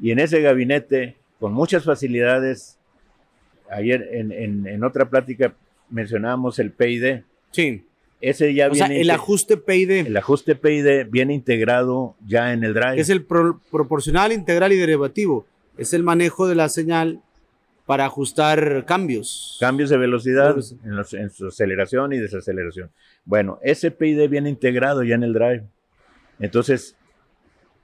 Y 0.00 0.10
en 0.10 0.18
ese 0.18 0.40
gabinete, 0.40 1.16
con 1.38 1.52
muchas 1.52 1.84
facilidades, 1.84 2.78
ayer 3.70 4.08
en, 4.12 4.32
en- 4.32 4.66
en 4.66 4.84
otra 4.84 5.08
plática 5.10 5.54
mencionábamos 5.90 6.58
el 6.58 6.70
PID. 6.70 7.22
Sí. 7.50 7.84
Ese 8.28 8.54
ya 8.54 8.68
O 8.70 8.74
sea, 8.74 8.88
viene. 8.88 9.02
el 9.02 9.10
ajuste 9.10 9.56
PID, 9.56 9.90
el 10.06 10.16
ajuste 10.16 10.54
PID 10.54 11.06
viene 11.10 11.34
integrado 11.34 12.14
ya 12.26 12.52
en 12.52 12.64
el 12.64 12.72
drive. 12.74 13.00
es 13.00 13.10
el 13.10 13.22
pro- 13.24 13.60
proporcional, 13.70 14.32
integral 14.32 14.72
y 14.72 14.76
derivativo. 14.76 15.46
Es 15.76 15.92
el 15.92 16.02
manejo 16.02 16.46
de 16.46 16.54
la 16.54 16.68
señal 16.68 17.20
para 17.86 18.06
ajustar 18.06 18.84
cambios. 18.86 19.58
Cambios 19.60 19.90
de 19.90 19.98
velocidad 19.98 20.56
en, 20.84 20.96
los- 20.96 21.12
en 21.12 21.28
su 21.30 21.48
aceleración 21.48 22.12
y 22.14 22.18
desaceleración. 22.18 22.90
Bueno, 23.26 23.58
ese 23.62 23.90
PID 23.90 24.28
viene 24.30 24.48
integrado 24.48 25.02
ya 25.02 25.16
en 25.16 25.22
el 25.24 25.32
drive. 25.34 25.64
Entonces, 26.40 26.96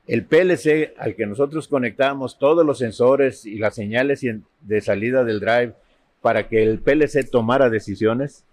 el 0.06 0.24
PLC 0.24 0.94
al 0.98 1.14
que 1.16 1.26
nosotros 1.26 1.68
conectamos 1.68 2.38
todos 2.38 2.64
los 2.64 2.78
sensores 2.78 3.44
y 3.46 3.58
las 3.58 3.74
señales 3.74 4.24
de 4.60 4.80
salida 4.80 5.22
del 5.24 5.40
drive 5.40 5.74
para 6.22 6.48
que 6.48 6.62
el 6.62 6.78
PLC 6.80 7.24
tomara 7.30 7.68
decisiones, 7.70 8.44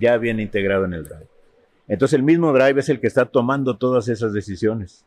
ya 0.00 0.16
viene 0.16 0.42
integrado 0.42 0.86
en 0.86 0.94
el 0.94 1.04
drive. 1.04 1.26
Entonces, 1.88 2.16
el 2.16 2.22
mismo 2.22 2.52
drive 2.52 2.80
es 2.80 2.88
el 2.88 3.00
que 3.00 3.06
está 3.06 3.26
tomando 3.26 3.76
todas 3.76 4.08
esas 4.08 4.32
decisiones 4.32 5.04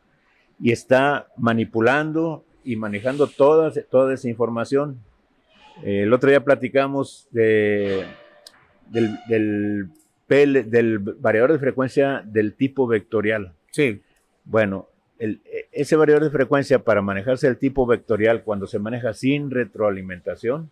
y 0.60 0.72
está 0.72 1.28
manipulando 1.38 2.46
y 2.64 2.76
manejando 2.76 3.28
toda, 3.28 3.72
toda 3.90 4.14
esa 4.14 4.30
información. 4.30 5.00
Eh, 5.84 6.04
el 6.04 6.14
otro 6.14 6.30
día 6.30 6.44
platicamos 6.44 7.28
de, 7.32 8.06
del, 8.90 9.18
del, 9.28 9.90
PL 10.28 10.64
del 10.66 11.00
variador 11.00 11.54
de 11.54 11.60
frecuencia 11.60 12.22
del 12.26 12.54
tipo 12.54 12.86
vectorial. 12.86 13.54
Sí. 13.72 14.02
Bueno, 14.44 14.88
el- 15.20 15.42
ese 15.72 15.96
variador 15.96 16.26
de 16.26 16.32
frecuencia 16.32 16.80
para 16.84 17.02
manejarse 17.02 17.48
el 17.48 17.58
tipo 17.58 17.86
vectorial 17.86 18.44
cuando 18.44 18.68
se 18.68 18.78
maneja 18.78 19.14
sin 19.14 19.50
retroalimentación, 19.50 20.70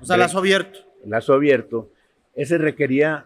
O 0.00 0.04
sea, 0.04 0.16
lazo 0.18 0.38
abierto. 0.38 0.80
lazo 1.06 1.32
abierto, 1.32 1.90
ese 2.34 2.58
requería 2.58 3.24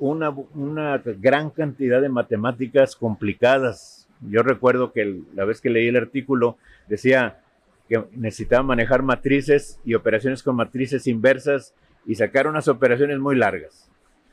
una, 0.00 0.30
una 0.30 0.98
gran 0.98 1.50
cantidad 1.50 2.02
de 2.02 2.08
matemáticas 2.08 2.96
complicadas. 2.96 4.08
Yo 4.22 4.42
recuerdo 4.42 4.92
que 4.92 5.20
la 5.34 5.44
vez 5.44 5.60
que 5.60 5.70
leí 5.70 5.86
el 5.88 5.96
artículo 5.96 6.56
decía 6.88 7.40
que 7.88 8.04
necesitaba 8.12 8.62
manejar 8.62 9.02
matrices 9.02 9.78
y 9.84 9.94
operaciones 9.94 10.42
con 10.42 10.56
matrices 10.56 11.06
inversas 11.06 11.74
y 12.06 12.16
sacar 12.16 12.46
unas 12.46 12.66
operaciones 12.66 13.18
muy 13.18 13.36
largas. 13.36 13.88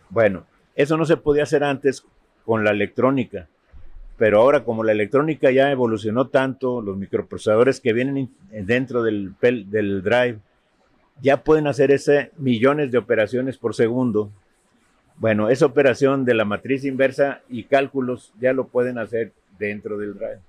Bueno, 0.10 0.46
eso 0.76 0.98
no 0.98 1.06
se 1.06 1.18
podía 1.18 1.44
hacer 1.44 1.64
antes 1.64 2.06
con 2.46 2.64
la 2.64 2.72
electrónica, 2.72 3.48
pero 4.18 4.40
ahora 4.40 4.64
como 4.64 4.84
la 4.84 4.94
electrónica 4.94 5.52
ya 5.52 5.72
evolucionó 5.72 6.28
tanto, 6.28 6.82
los 6.82 6.98
microprocesadores 6.98 7.80
que 7.80 7.94
vienen 7.94 8.30
dentro 8.52 9.04
del, 9.04 9.36
del 9.42 10.02
drive 10.02 10.40
ya 11.22 11.44
pueden 11.44 11.68
hacer 11.68 11.92
ese 11.92 12.32
millones 12.38 12.92
de 12.92 12.98
operaciones 12.98 13.58
por 13.58 13.76
segundo. 13.76 14.32
Bueno, 15.18 15.50
esa 15.50 15.66
operación 15.66 16.26
de 16.26 16.36
la 16.36 16.46
matriz 16.46 16.86
inversa 16.86 17.42
y 17.50 17.64
cálculos 17.64 18.32
ya 18.40 18.54
lo 18.54 18.68
pueden 18.68 18.98
hacer 19.00 19.34
dentro 19.58 19.98
del 19.98 20.14
drive. 20.14 20.40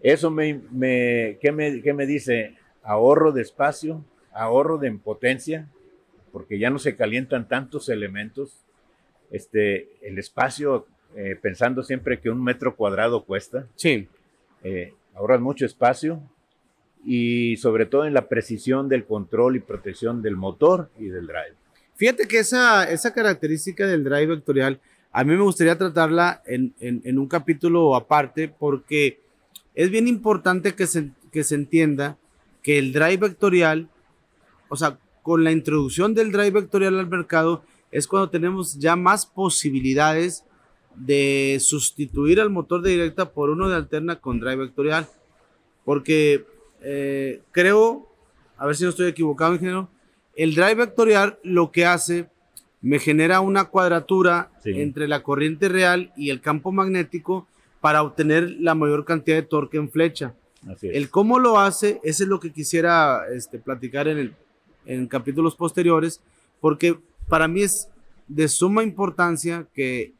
Eso 0.00 0.30
me, 0.30 0.60
me, 0.70 1.38
¿qué 1.40 1.50
me, 1.50 1.82
qué 1.82 1.92
me 1.92 2.06
dice? 2.06 2.54
Ahorro 2.84 3.32
de 3.32 3.42
espacio, 3.42 4.04
ahorro 4.32 4.78
de 4.78 4.92
potencia, 4.92 5.66
porque 6.30 6.58
ya 6.60 6.70
no 6.70 6.78
se 6.78 6.94
calientan 6.94 7.48
tantos 7.48 7.88
elementos. 7.88 8.64
Este, 9.32 9.88
el 10.02 10.18
espacio, 10.18 10.86
eh, 11.16 11.36
pensando 11.40 11.82
siempre 11.82 12.20
que 12.20 12.30
un 12.30 12.42
metro 12.42 12.76
cuadrado 12.76 13.24
cuesta, 13.24 13.66
Sí. 13.74 14.08
eh, 14.62 14.94
ahorras 15.14 15.40
mucho 15.40 15.66
espacio 15.66 16.20
y 17.04 17.56
sobre 17.56 17.86
todo 17.86 18.06
en 18.06 18.14
la 18.14 18.28
precisión 18.28 18.88
del 18.88 19.04
control 19.04 19.56
y 19.56 19.60
protección 19.60 20.22
del 20.22 20.36
motor 20.36 20.90
y 20.98 21.06
del 21.08 21.26
drive. 21.26 21.56
Fíjate 21.98 22.28
que 22.28 22.38
esa, 22.38 22.84
esa 22.84 23.12
característica 23.12 23.84
del 23.84 24.04
drive 24.04 24.26
vectorial, 24.26 24.80
a 25.10 25.24
mí 25.24 25.34
me 25.34 25.42
gustaría 25.42 25.76
tratarla 25.76 26.42
en, 26.46 26.72
en, 26.78 27.18
un 27.18 27.26
capítulo 27.26 27.96
aparte 27.96 28.46
porque 28.46 29.20
es 29.74 29.90
bien 29.90 30.06
importante 30.06 30.76
que 30.76 30.86
se, 30.86 31.10
que 31.32 31.42
se 31.42 31.56
entienda 31.56 32.16
que 32.62 32.78
el 32.78 32.92
drive 32.92 33.16
vectorial, 33.16 33.88
o 34.68 34.76
sea, 34.76 34.96
con 35.22 35.42
la 35.42 35.50
introducción 35.50 36.14
del 36.14 36.30
drive 36.30 36.52
vectorial 36.52 36.96
al 37.00 37.08
mercado, 37.08 37.64
es 37.90 38.06
cuando 38.06 38.30
tenemos 38.30 38.78
ya 38.78 38.94
más 38.94 39.26
posibilidades 39.26 40.44
de 40.94 41.58
sustituir 41.60 42.40
al 42.40 42.50
motor 42.50 42.80
de 42.80 42.90
directa 42.90 43.32
por 43.32 43.50
uno 43.50 43.68
de 43.68 43.74
alterna 43.74 44.20
con 44.20 44.38
drive 44.38 44.56
vectorial. 44.66 45.08
Porque 45.84 46.46
eh, 46.80 47.42
creo, 47.50 48.08
a 48.56 48.66
ver 48.66 48.76
si 48.76 48.84
no 48.84 48.90
estoy 48.90 49.08
equivocado, 49.08 49.54
ingeniero, 49.54 49.90
el 50.38 50.54
drive 50.54 50.76
vectorial 50.76 51.38
lo 51.42 51.70
que 51.72 51.84
hace, 51.84 52.30
me 52.80 53.00
genera 53.00 53.40
una 53.40 53.64
cuadratura 53.64 54.50
entre 54.64 55.08
la 55.08 55.22
corriente 55.22 55.68
real 55.68 56.12
y 56.16 56.30
el 56.30 56.40
campo 56.40 56.70
magnético 56.70 57.48
para 57.80 58.02
obtener 58.02 58.48
la 58.60 58.76
mayor 58.76 59.04
cantidad 59.04 59.36
de 59.36 59.42
torque 59.42 59.78
en 59.78 59.90
flecha. 59.90 60.34
El 60.80 61.10
cómo 61.10 61.40
lo 61.40 61.58
hace, 61.58 62.00
ese 62.04 62.22
es 62.22 62.28
lo 62.28 62.38
que 62.38 62.52
quisiera 62.52 63.22
este, 63.34 63.58
platicar 63.58 64.06
en, 64.06 64.18
el, 64.18 64.34
en 64.86 65.08
capítulos 65.08 65.56
posteriores, 65.56 66.20
porque 66.60 66.96
para 67.28 67.48
mí 67.48 67.62
es 67.62 67.88
de 68.28 68.46
suma 68.46 68.84
importancia 68.84 69.66
que, 69.74 70.12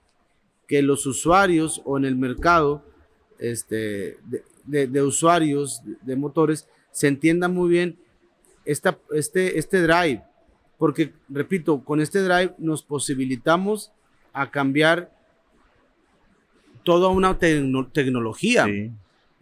que 0.66 0.82
los 0.82 1.06
usuarios 1.06 1.80
o 1.84 1.96
en 1.96 2.04
el 2.04 2.16
mercado 2.16 2.82
este, 3.38 4.18
de, 4.64 5.02
usuarios 5.02 5.80
de, 6.02 6.16
motores 6.16 6.66
se 6.90 7.06
entienda 7.06 7.46
muy 7.48 7.68
bien 7.70 7.96
esta, 8.68 8.98
este, 9.12 9.58
este 9.58 9.80
drive, 9.80 10.22
porque, 10.76 11.14
repito, 11.30 11.82
con 11.82 12.00
este 12.00 12.20
drive 12.20 12.54
nos 12.58 12.82
posibilitamos 12.82 13.90
a 14.34 14.50
cambiar 14.50 15.10
toda 16.84 17.08
una 17.08 17.38
tecnología. 17.38 18.66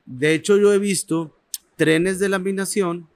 De 0.05 0.33
hecho, 0.33 0.57
yo 0.57 0.73
he 0.73 0.79
visto 0.79 1.37
trenes 1.75 2.21
de 2.21 2.29
laminación 2.29 3.09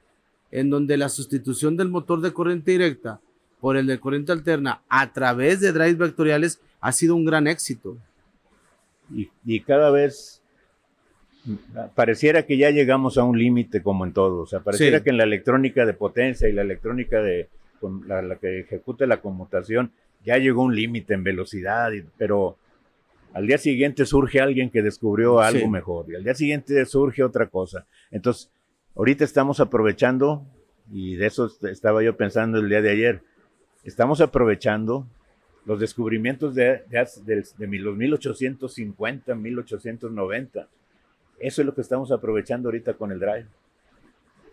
en 0.50 0.68
donde 0.68 0.96
la 0.96 1.08
sustitución 1.08 1.76
del 1.76 1.88
motor 1.88 2.20
de 2.20 2.32
corriente 2.32 2.72
directa 2.72 3.20
por 3.60 3.76
el 3.76 3.86
de 3.86 4.00
corriente 4.00 4.32
alterna 4.32 4.82
a 4.88 5.12
través 5.12 5.60
de 5.60 5.70
drives 5.70 5.98
vectoriales 5.98 6.60
ha 6.80 6.90
sido 6.90 7.14
un 7.14 7.24
gran 7.24 7.46
éxito. 7.46 7.96
Y, 9.14 9.30
y 9.44 9.60
cada 9.60 9.90
vez 9.90 10.39
pareciera 11.94 12.44
que 12.44 12.56
ya 12.56 12.70
llegamos 12.70 13.18
a 13.18 13.24
un 13.24 13.38
límite 13.38 13.82
como 13.82 14.04
en 14.04 14.12
todo, 14.12 14.42
o 14.42 14.46
sea, 14.46 14.60
pareciera 14.60 15.02
que 15.02 15.10
en 15.10 15.16
la 15.16 15.24
electrónica 15.24 15.86
de 15.86 15.94
potencia 15.94 16.48
y 16.48 16.52
la 16.52 16.62
electrónica 16.62 17.22
de 17.22 17.48
la, 18.06 18.36
que 18.36 18.60
ejecuta 18.60 19.06
la 19.06 19.20
conmutación 19.20 19.92
ya 20.24 20.36
llegó 20.36 20.62
un 20.62 20.74
límite 20.74 21.14
en 21.14 21.24
velocidad, 21.24 21.90
pero 22.18 22.56
al 23.32 23.46
día 23.46 23.58
siguiente 23.58 24.04
surge 24.04 24.40
alguien 24.40 24.70
que 24.70 24.82
descubrió 24.82 25.40
algo 25.40 25.68
mejor 25.68 26.06
y 26.10 26.16
al 26.16 26.24
día 26.24 26.34
siguiente 26.34 26.84
surge 26.84 27.22
otra 27.22 27.46
cosa. 27.46 27.86
Entonces, 28.10 28.50
ahorita 28.96 29.24
estamos 29.24 29.60
aprovechando, 29.60 30.44
y 30.92 31.16
de 31.16 31.26
eso 31.26 31.50
estaba 31.62 32.02
yo 32.02 32.16
pensando 32.16 32.58
el 32.58 32.68
día 32.68 32.82
de 32.82 32.90
ayer, 32.90 33.22
estamos 33.84 34.20
aprovechando 34.20 35.06
los 35.64 35.80
descubrimientos 35.80 36.54
de, 36.54 36.82
de, 36.90 37.08
de, 37.24 37.44
de 37.56 37.78
los 37.78 37.96
1850, 37.96 39.34
1890 39.34 40.68
eso 41.40 41.62
es 41.62 41.66
lo 41.66 41.74
que 41.74 41.80
estamos 41.80 42.12
aprovechando 42.12 42.68
ahorita 42.68 42.94
con 42.94 43.10
el 43.10 43.18
Drive. 43.18 43.46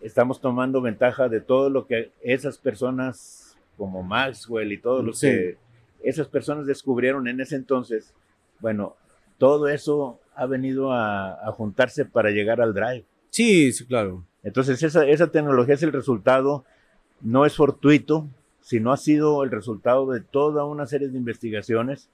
Estamos 0.02 0.40
tomando 0.40 0.80
ventaja 0.80 1.28
de 1.28 1.40
todo 1.40 1.70
lo 1.70 1.86
que 1.86 2.12
esas 2.22 2.58
personas 2.58 3.56
como 3.76 4.02
Maxwell 4.02 4.72
y 4.72 4.78
todo 4.78 5.02
lo 5.02 5.12
que 5.12 5.56
esas 6.02 6.28
personas 6.28 6.66
descubrieron 6.66 7.28
en 7.28 7.40
ese 7.40 7.56
entonces. 7.56 8.14
Bueno, 8.60 8.96
todo 9.36 9.68
eso 9.68 10.18
ha 10.34 10.46
venido 10.46 10.92
a, 10.92 11.52
juntarse 11.52 12.04
para 12.04 12.30
llegar 12.30 12.60
al 12.60 12.74
Drive. 12.74 13.04
Sí, 13.30 13.72
sí, 13.72 13.84
claro. 13.86 14.24
Entonces 14.42 14.82
esa, 14.82 15.06
esa 15.06 15.30
tecnología 15.30 15.74
es 15.74 15.82
el 15.82 15.92
resultado, 15.92 16.64
no 17.20 17.44
es 17.44 17.54
fortuito, 17.54 18.28
sino 18.60 18.92
ha 18.92 18.96
sido 18.96 19.44
el 19.44 19.50
resultado 19.50 20.10
de 20.10 20.20
toda 20.20 20.64
una 20.64 20.86
serie 20.86 21.08
de 21.08 21.18
investigaciones. 21.18 22.08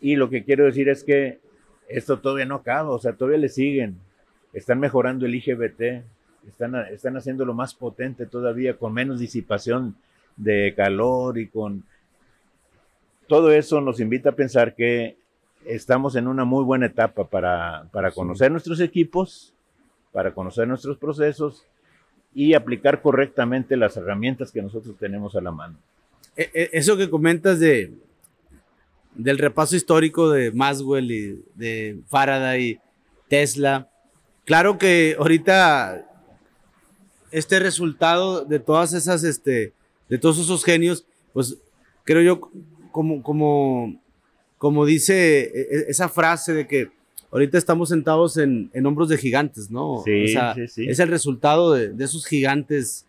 Y 0.00 0.16
lo 0.16 0.30
que 0.30 0.44
quiero 0.44 0.64
decir 0.64 0.88
es 0.88 1.04
que 1.04 1.40
esto 1.88 2.20
todavía 2.20 2.44
no 2.44 2.56
acaba, 2.56 2.90
o 2.90 2.98
sea, 2.98 3.14
todavía 3.14 3.38
le 3.38 3.48
siguen. 3.48 3.98
Están 4.58 4.80
mejorando 4.80 5.24
el 5.24 5.34
IGBT, 5.36 6.04
están, 6.48 6.74
están 6.90 7.16
haciéndolo 7.16 7.54
más 7.54 7.74
potente 7.74 8.26
todavía, 8.26 8.76
con 8.76 8.92
menos 8.92 9.20
disipación 9.20 9.94
de 10.36 10.74
calor 10.76 11.38
y 11.38 11.46
con... 11.46 11.84
Todo 13.28 13.52
eso 13.52 13.80
nos 13.80 14.00
invita 14.00 14.30
a 14.30 14.32
pensar 14.32 14.74
que 14.74 15.16
estamos 15.64 16.16
en 16.16 16.26
una 16.26 16.44
muy 16.44 16.64
buena 16.64 16.86
etapa 16.86 17.28
para, 17.28 17.84
para 17.92 18.10
conocer 18.10 18.50
nuestros 18.50 18.80
equipos, 18.80 19.54
para 20.12 20.32
conocer 20.32 20.66
nuestros 20.66 20.96
procesos 20.96 21.64
y 22.34 22.54
aplicar 22.54 23.00
correctamente 23.00 23.76
las 23.76 23.96
herramientas 23.96 24.50
que 24.50 24.62
nosotros 24.62 24.96
tenemos 24.98 25.36
a 25.36 25.40
la 25.40 25.52
mano. 25.52 25.76
E, 26.36 26.50
e, 26.52 26.70
eso 26.72 26.96
que 26.96 27.08
comentas 27.08 27.60
de, 27.60 27.92
del 29.14 29.38
repaso 29.38 29.76
histórico 29.76 30.30
de 30.30 30.50
Maxwell 30.50 31.10
y 31.10 31.44
de 31.54 32.00
Faraday, 32.08 32.80
Tesla. 33.28 33.88
Claro 34.48 34.78
que 34.78 35.14
ahorita 35.18 36.06
este 37.30 37.58
resultado 37.58 38.46
de 38.46 38.58
todas 38.58 38.94
esas, 38.94 39.22
este, 39.22 39.74
de 40.08 40.18
todos 40.18 40.38
esos 40.38 40.64
genios, 40.64 41.04
pues 41.34 41.58
creo 42.04 42.22
yo, 42.22 42.40
como, 42.90 43.22
como, 43.22 44.00
como 44.56 44.86
dice 44.86 45.42
e, 45.42 45.60
e, 45.60 45.84
esa 45.88 46.08
frase 46.08 46.54
de 46.54 46.66
que 46.66 46.88
ahorita 47.30 47.58
estamos 47.58 47.90
sentados 47.90 48.38
en, 48.38 48.70
en 48.72 48.86
hombros 48.86 49.10
de 49.10 49.18
gigantes, 49.18 49.70
¿no? 49.70 50.02
Sí, 50.02 50.28
sí, 50.28 50.68
sí. 50.68 50.88
Es 50.88 50.98
el 50.98 51.08
resultado 51.08 51.74
de, 51.74 51.90
de 51.90 52.04
esos 52.06 52.24
gigantes. 52.24 53.04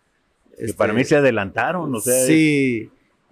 Que 0.58 0.74
para 0.74 0.92
mí 0.92 1.04
este, 1.04 1.16
se 1.16 1.20
adelantaron, 1.20 1.96
o 1.96 2.02
sea. 2.02 2.26
Sí 2.26 2.92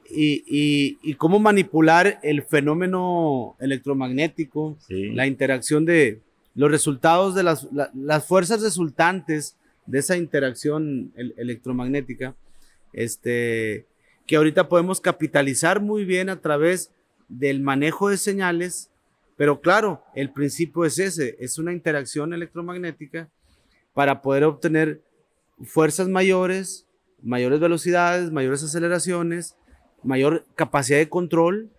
y, 0.09 1.13
cómo 1.15 1.39
manipular 1.39 2.19
el 2.23 2.43
fenómeno 2.43 3.55
electromagnético, 3.59 4.77
la 4.89 5.27
interacción 5.27 5.85
de 5.85 6.19
los 6.57 6.71
resultados 6.71 7.35
de 7.35 7.43
las, 7.43 7.67
las 7.93 8.25
fuerzas 8.25 8.63
resultantes 8.63 9.55
de 9.85 9.99
esa 9.99 10.17
interacción 10.17 11.13
electromagnética, 11.15 12.35
este, 12.93 13.85
que 14.25 14.37
ahorita 14.37 14.67
podemos 14.67 14.99
capitalizar 14.99 15.79
muy 15.81 16.03
bien 16.03 16.29
a 16.29 16.41
través 16.41 16.91
del 17.29 17.61
manejo 17.61 18.09
de 18.09 18.17
señales, 18.17 18.89
pero 19.37 19.61
claro, 19.61 20.03
el 20.15 20.33
principio 20.33 20.83
es 20.83 20.97
ese, 20.97 21.37
es 21.39 21.59
una 21.59 21.73
interacción 21.73 22.33
electromagnética 22.33 23.29
para 23.93 24.23
poder 24.23 24.43
obtener 24.43 25.03
fuerzas 25.63 26.07
mayores, 26.07 26.87
mayores 27.21 27.59
velocidades, 27.59 28.31
mayores 28.31 28.63
aceleraciones, 28.63 29.55
mayor 30.03 30.43
capacidad 30.55 30.97
de 30.97 31.07
control, 31.07 31.69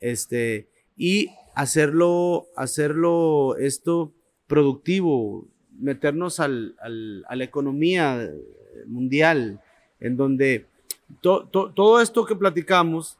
este, 0.00 0.68
y 0.94 1.30
hacerlo, 1.54 2.46
hacerlo 2.56 3.56
esto 3.56 4.12
productivo, 4.46 5.46
meternos 5.78 6.40
al, 6.40 6.76
a 6.78 7.36
la 7.36 7.44
economía 7.44 8.30
mundial, 8.86 9.60
en 10.00 10.16
donde 10.16 10.66
todo 11.20 12.00
esto 12.00 12.24
que 12.24 12.36
platicamos 12.36 13.18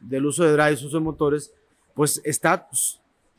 del 0.00 0.26
uso 0.26 0.44
de 0.44 0.52
drives, 0.52 0.82
uso 0.82 0.98
de 0.98 1.04
motores, 1.04 1.52
pues 1.94 2.20
está 2.24 2.68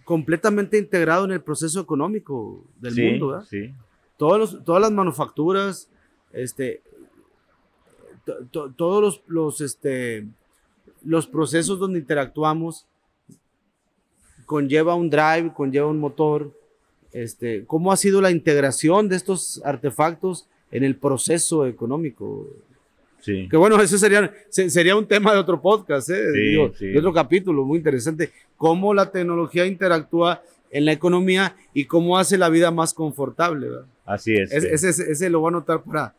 completamente 0.03 0.77
integrado 0.77 1.25
en 1.25 1.31
el 1.31 1.41
proceso 1.41 1.79
económico 1.79 2.63
del 2.79 2.95
mundo. 2.95 3.41
Sí. 3.41 3.73
Todos 4.17 4.63
todas 4.63 4.81
las 4.81 4.91
manufacturas, 4.91 5.89
este, 6.31 6.81
todos 8.51 9.01
los, 9.01 9.21
los, 9.27 9.61
este, 9.61 10.27
los 11.03 11.27
procesos 11.27 11.77
donde 11.77 11.99
interactuamos 11.99 12.87
conlleva 14.47 14.95
un 14.95 15.11
drive, 15.11 15.51
conlleva 15.53 15.85
un 15.87 15.99
motor. 15.99 16.51
Este, 17.11 17.65
¿Cómo 17.65 17.91
ha 17.91 17.97
sido 17.97 18.21
la 18.21 18.31
integración 18.31 19.09
de 19.09 19.17
estos 19.17 19.61
artefactos 19.63 20.47
en 20.71 20.83
el 20.83 20.95
proceso 20.95 21.67
económico? 21.67 22.47
Sí. 23.19 23.47
Que 23.49 23.57
bueno, 23.57 23.79
ese 23.81 23.97
sería, 23.97 24.33
sería 24.49 24.95
un 24.95 25.05
tema 25.05 25.33
de 25.33 25.39
otro 25.39 25.61
podcast, 25.61 26.09
¿eh? 26.09 26.31
de 26.31 26.97
otro 26.97 27.13
capítulo 27.13 27.65
muy 27.65 27.77
interesante. 27.77 28.31
Cómo 28.55 28.93
la 28.93 29.11
tecnología 29.11 29.65
interactúa 29.65 30.41
en 30.71 30.85
la 30.85 30.93
economía 30.93 31.55
y 31.73 31.85
cómo 31.85 32.17
hace 32.17 32.37
la 32.37 32.49
vida 32.49 32.71
más 32.71 32.93
confortable. 32.93 33.67
Así 34.05 34.33
es. 34.33 34.51
Ese, 34.51 34.89
ese, 35.11 35.29
lo 35.29 35.41
voy 35.41 35.49
a 35.49 35.55
anotar 35.57 35.83
para, 35.83 36.15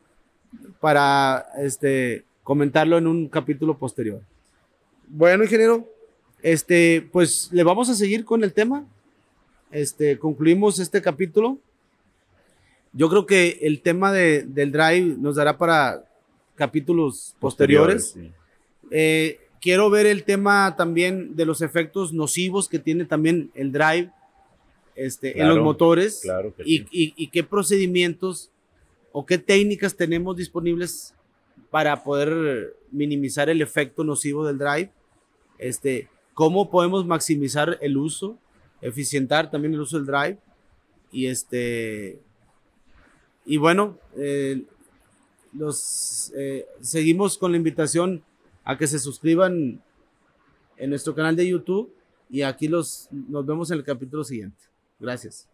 para 0.80 1.46
este, 1.62 2.24
comentarlo 2.42 2.98
en 2.98 3.06
un 3.06 3.28
capítulo 3.28 3.78
posterior. 3.78 4.20
Bueno, 5.08 5.44
ingeniero, 5.44 5.88
este, 6.42 7.08
pues 7.12 7.48
le 7.52 7.64
vamos 7.64 7.88
a 7.88 7.94
seguir 7.94 8.24
con 8.24 8.44
el 8.44 8.52
tema. 8.52 8.86
Este, 9.70 10.18
concluimos 10.18 10.78
este 10.78 11.02
capítulo. 11.02 11.58
Yo 12.92 13.08
creo 13.08 13.26
que 13.26 13.58
el 13.62 13.82
tema 13.82 14.12
de, 14.12 14.42
del 14.42 14.72
drive 14.72 15.16
nos 15.18 15.36
dará 15.36 15.58
para 15.58 16.04
capítulos 16.54 17.36
posteriores. 17.38 18.16
Eh, 18.90 19.38
quiero 19.60 19.90
ver 19.90 20.06
el 20.06 20.24
tema 20.24 20.74
también 20.76 21.36
de 21.36 21.44
los 21.44 21.62
efectos 21.62 22.12
nocivos 22.12 22.68
que 22.68 22.78
tiene 22.78 23.04
también 23.04 23.50
el 23.54 23.72
drive 23.72 24.10
este, 24.94 25.40
en 25.40 25.48
los 25.48 25.60
motores 25.60 26.22
y, 26.64 27.26
qué 27.28 27.44
procedimientos 27.44 28.50
o 29.12 29.24
qué 29.24 29.38
técnicas 29.38 29.96
tenemos 29.96 30.36
disponibles 30.36 31.14
para 31.70 32.02
poder 32.02 32.74
minimizar 32.90 33.48
el 33.48 33.60
efecto 33.60 34.02
nocivo 34.02 34.46
del 34.46 34.58
drive. 34.58 34.90
Este, 35.58 36.08
cómo 36.38 36.70
podemos 36.70 37.04
maximizar 37.04 37.78
el 37.80 37.96
uso, 37.96 38.38
eficientar 38.80 39.50
también 39.50 39.74
el 39.74 39.80
uso 39.80 39.96
del 39.96 40.06
drive. 40.06 40.38
Y 41.10 41.26
este. 41.26 42.20
Y 43.44 43.56
bueno, 43.56 43.98
eh, 44.16 44.62
los, 45.52 46.32
eh, 46.36 46.64
seguimos 46.80 47.38
con 47.38 47.50
la 47.50 47.56
invitación 47.56 48.22
a 48.62 48.78
que 48.78 48.86
se 48.86 49.00
suscriban 49.00 49.82
en 50.76 50.90
nuestro 50.90 51.12
canal 51.12 51.34
de 51.34 51.48
YouTube 51.48 51.92
y 52.30 52.42
aquí 52.42 52.68
los, 52.68 53.08
nos 53.10 53.44
vemos 53.44 53.72
en 53.72 53.78
el 53.78 53.84
capítulo 53.84 54.22
siguiente. 54.22 54.62
Gracias. 55.00 55.48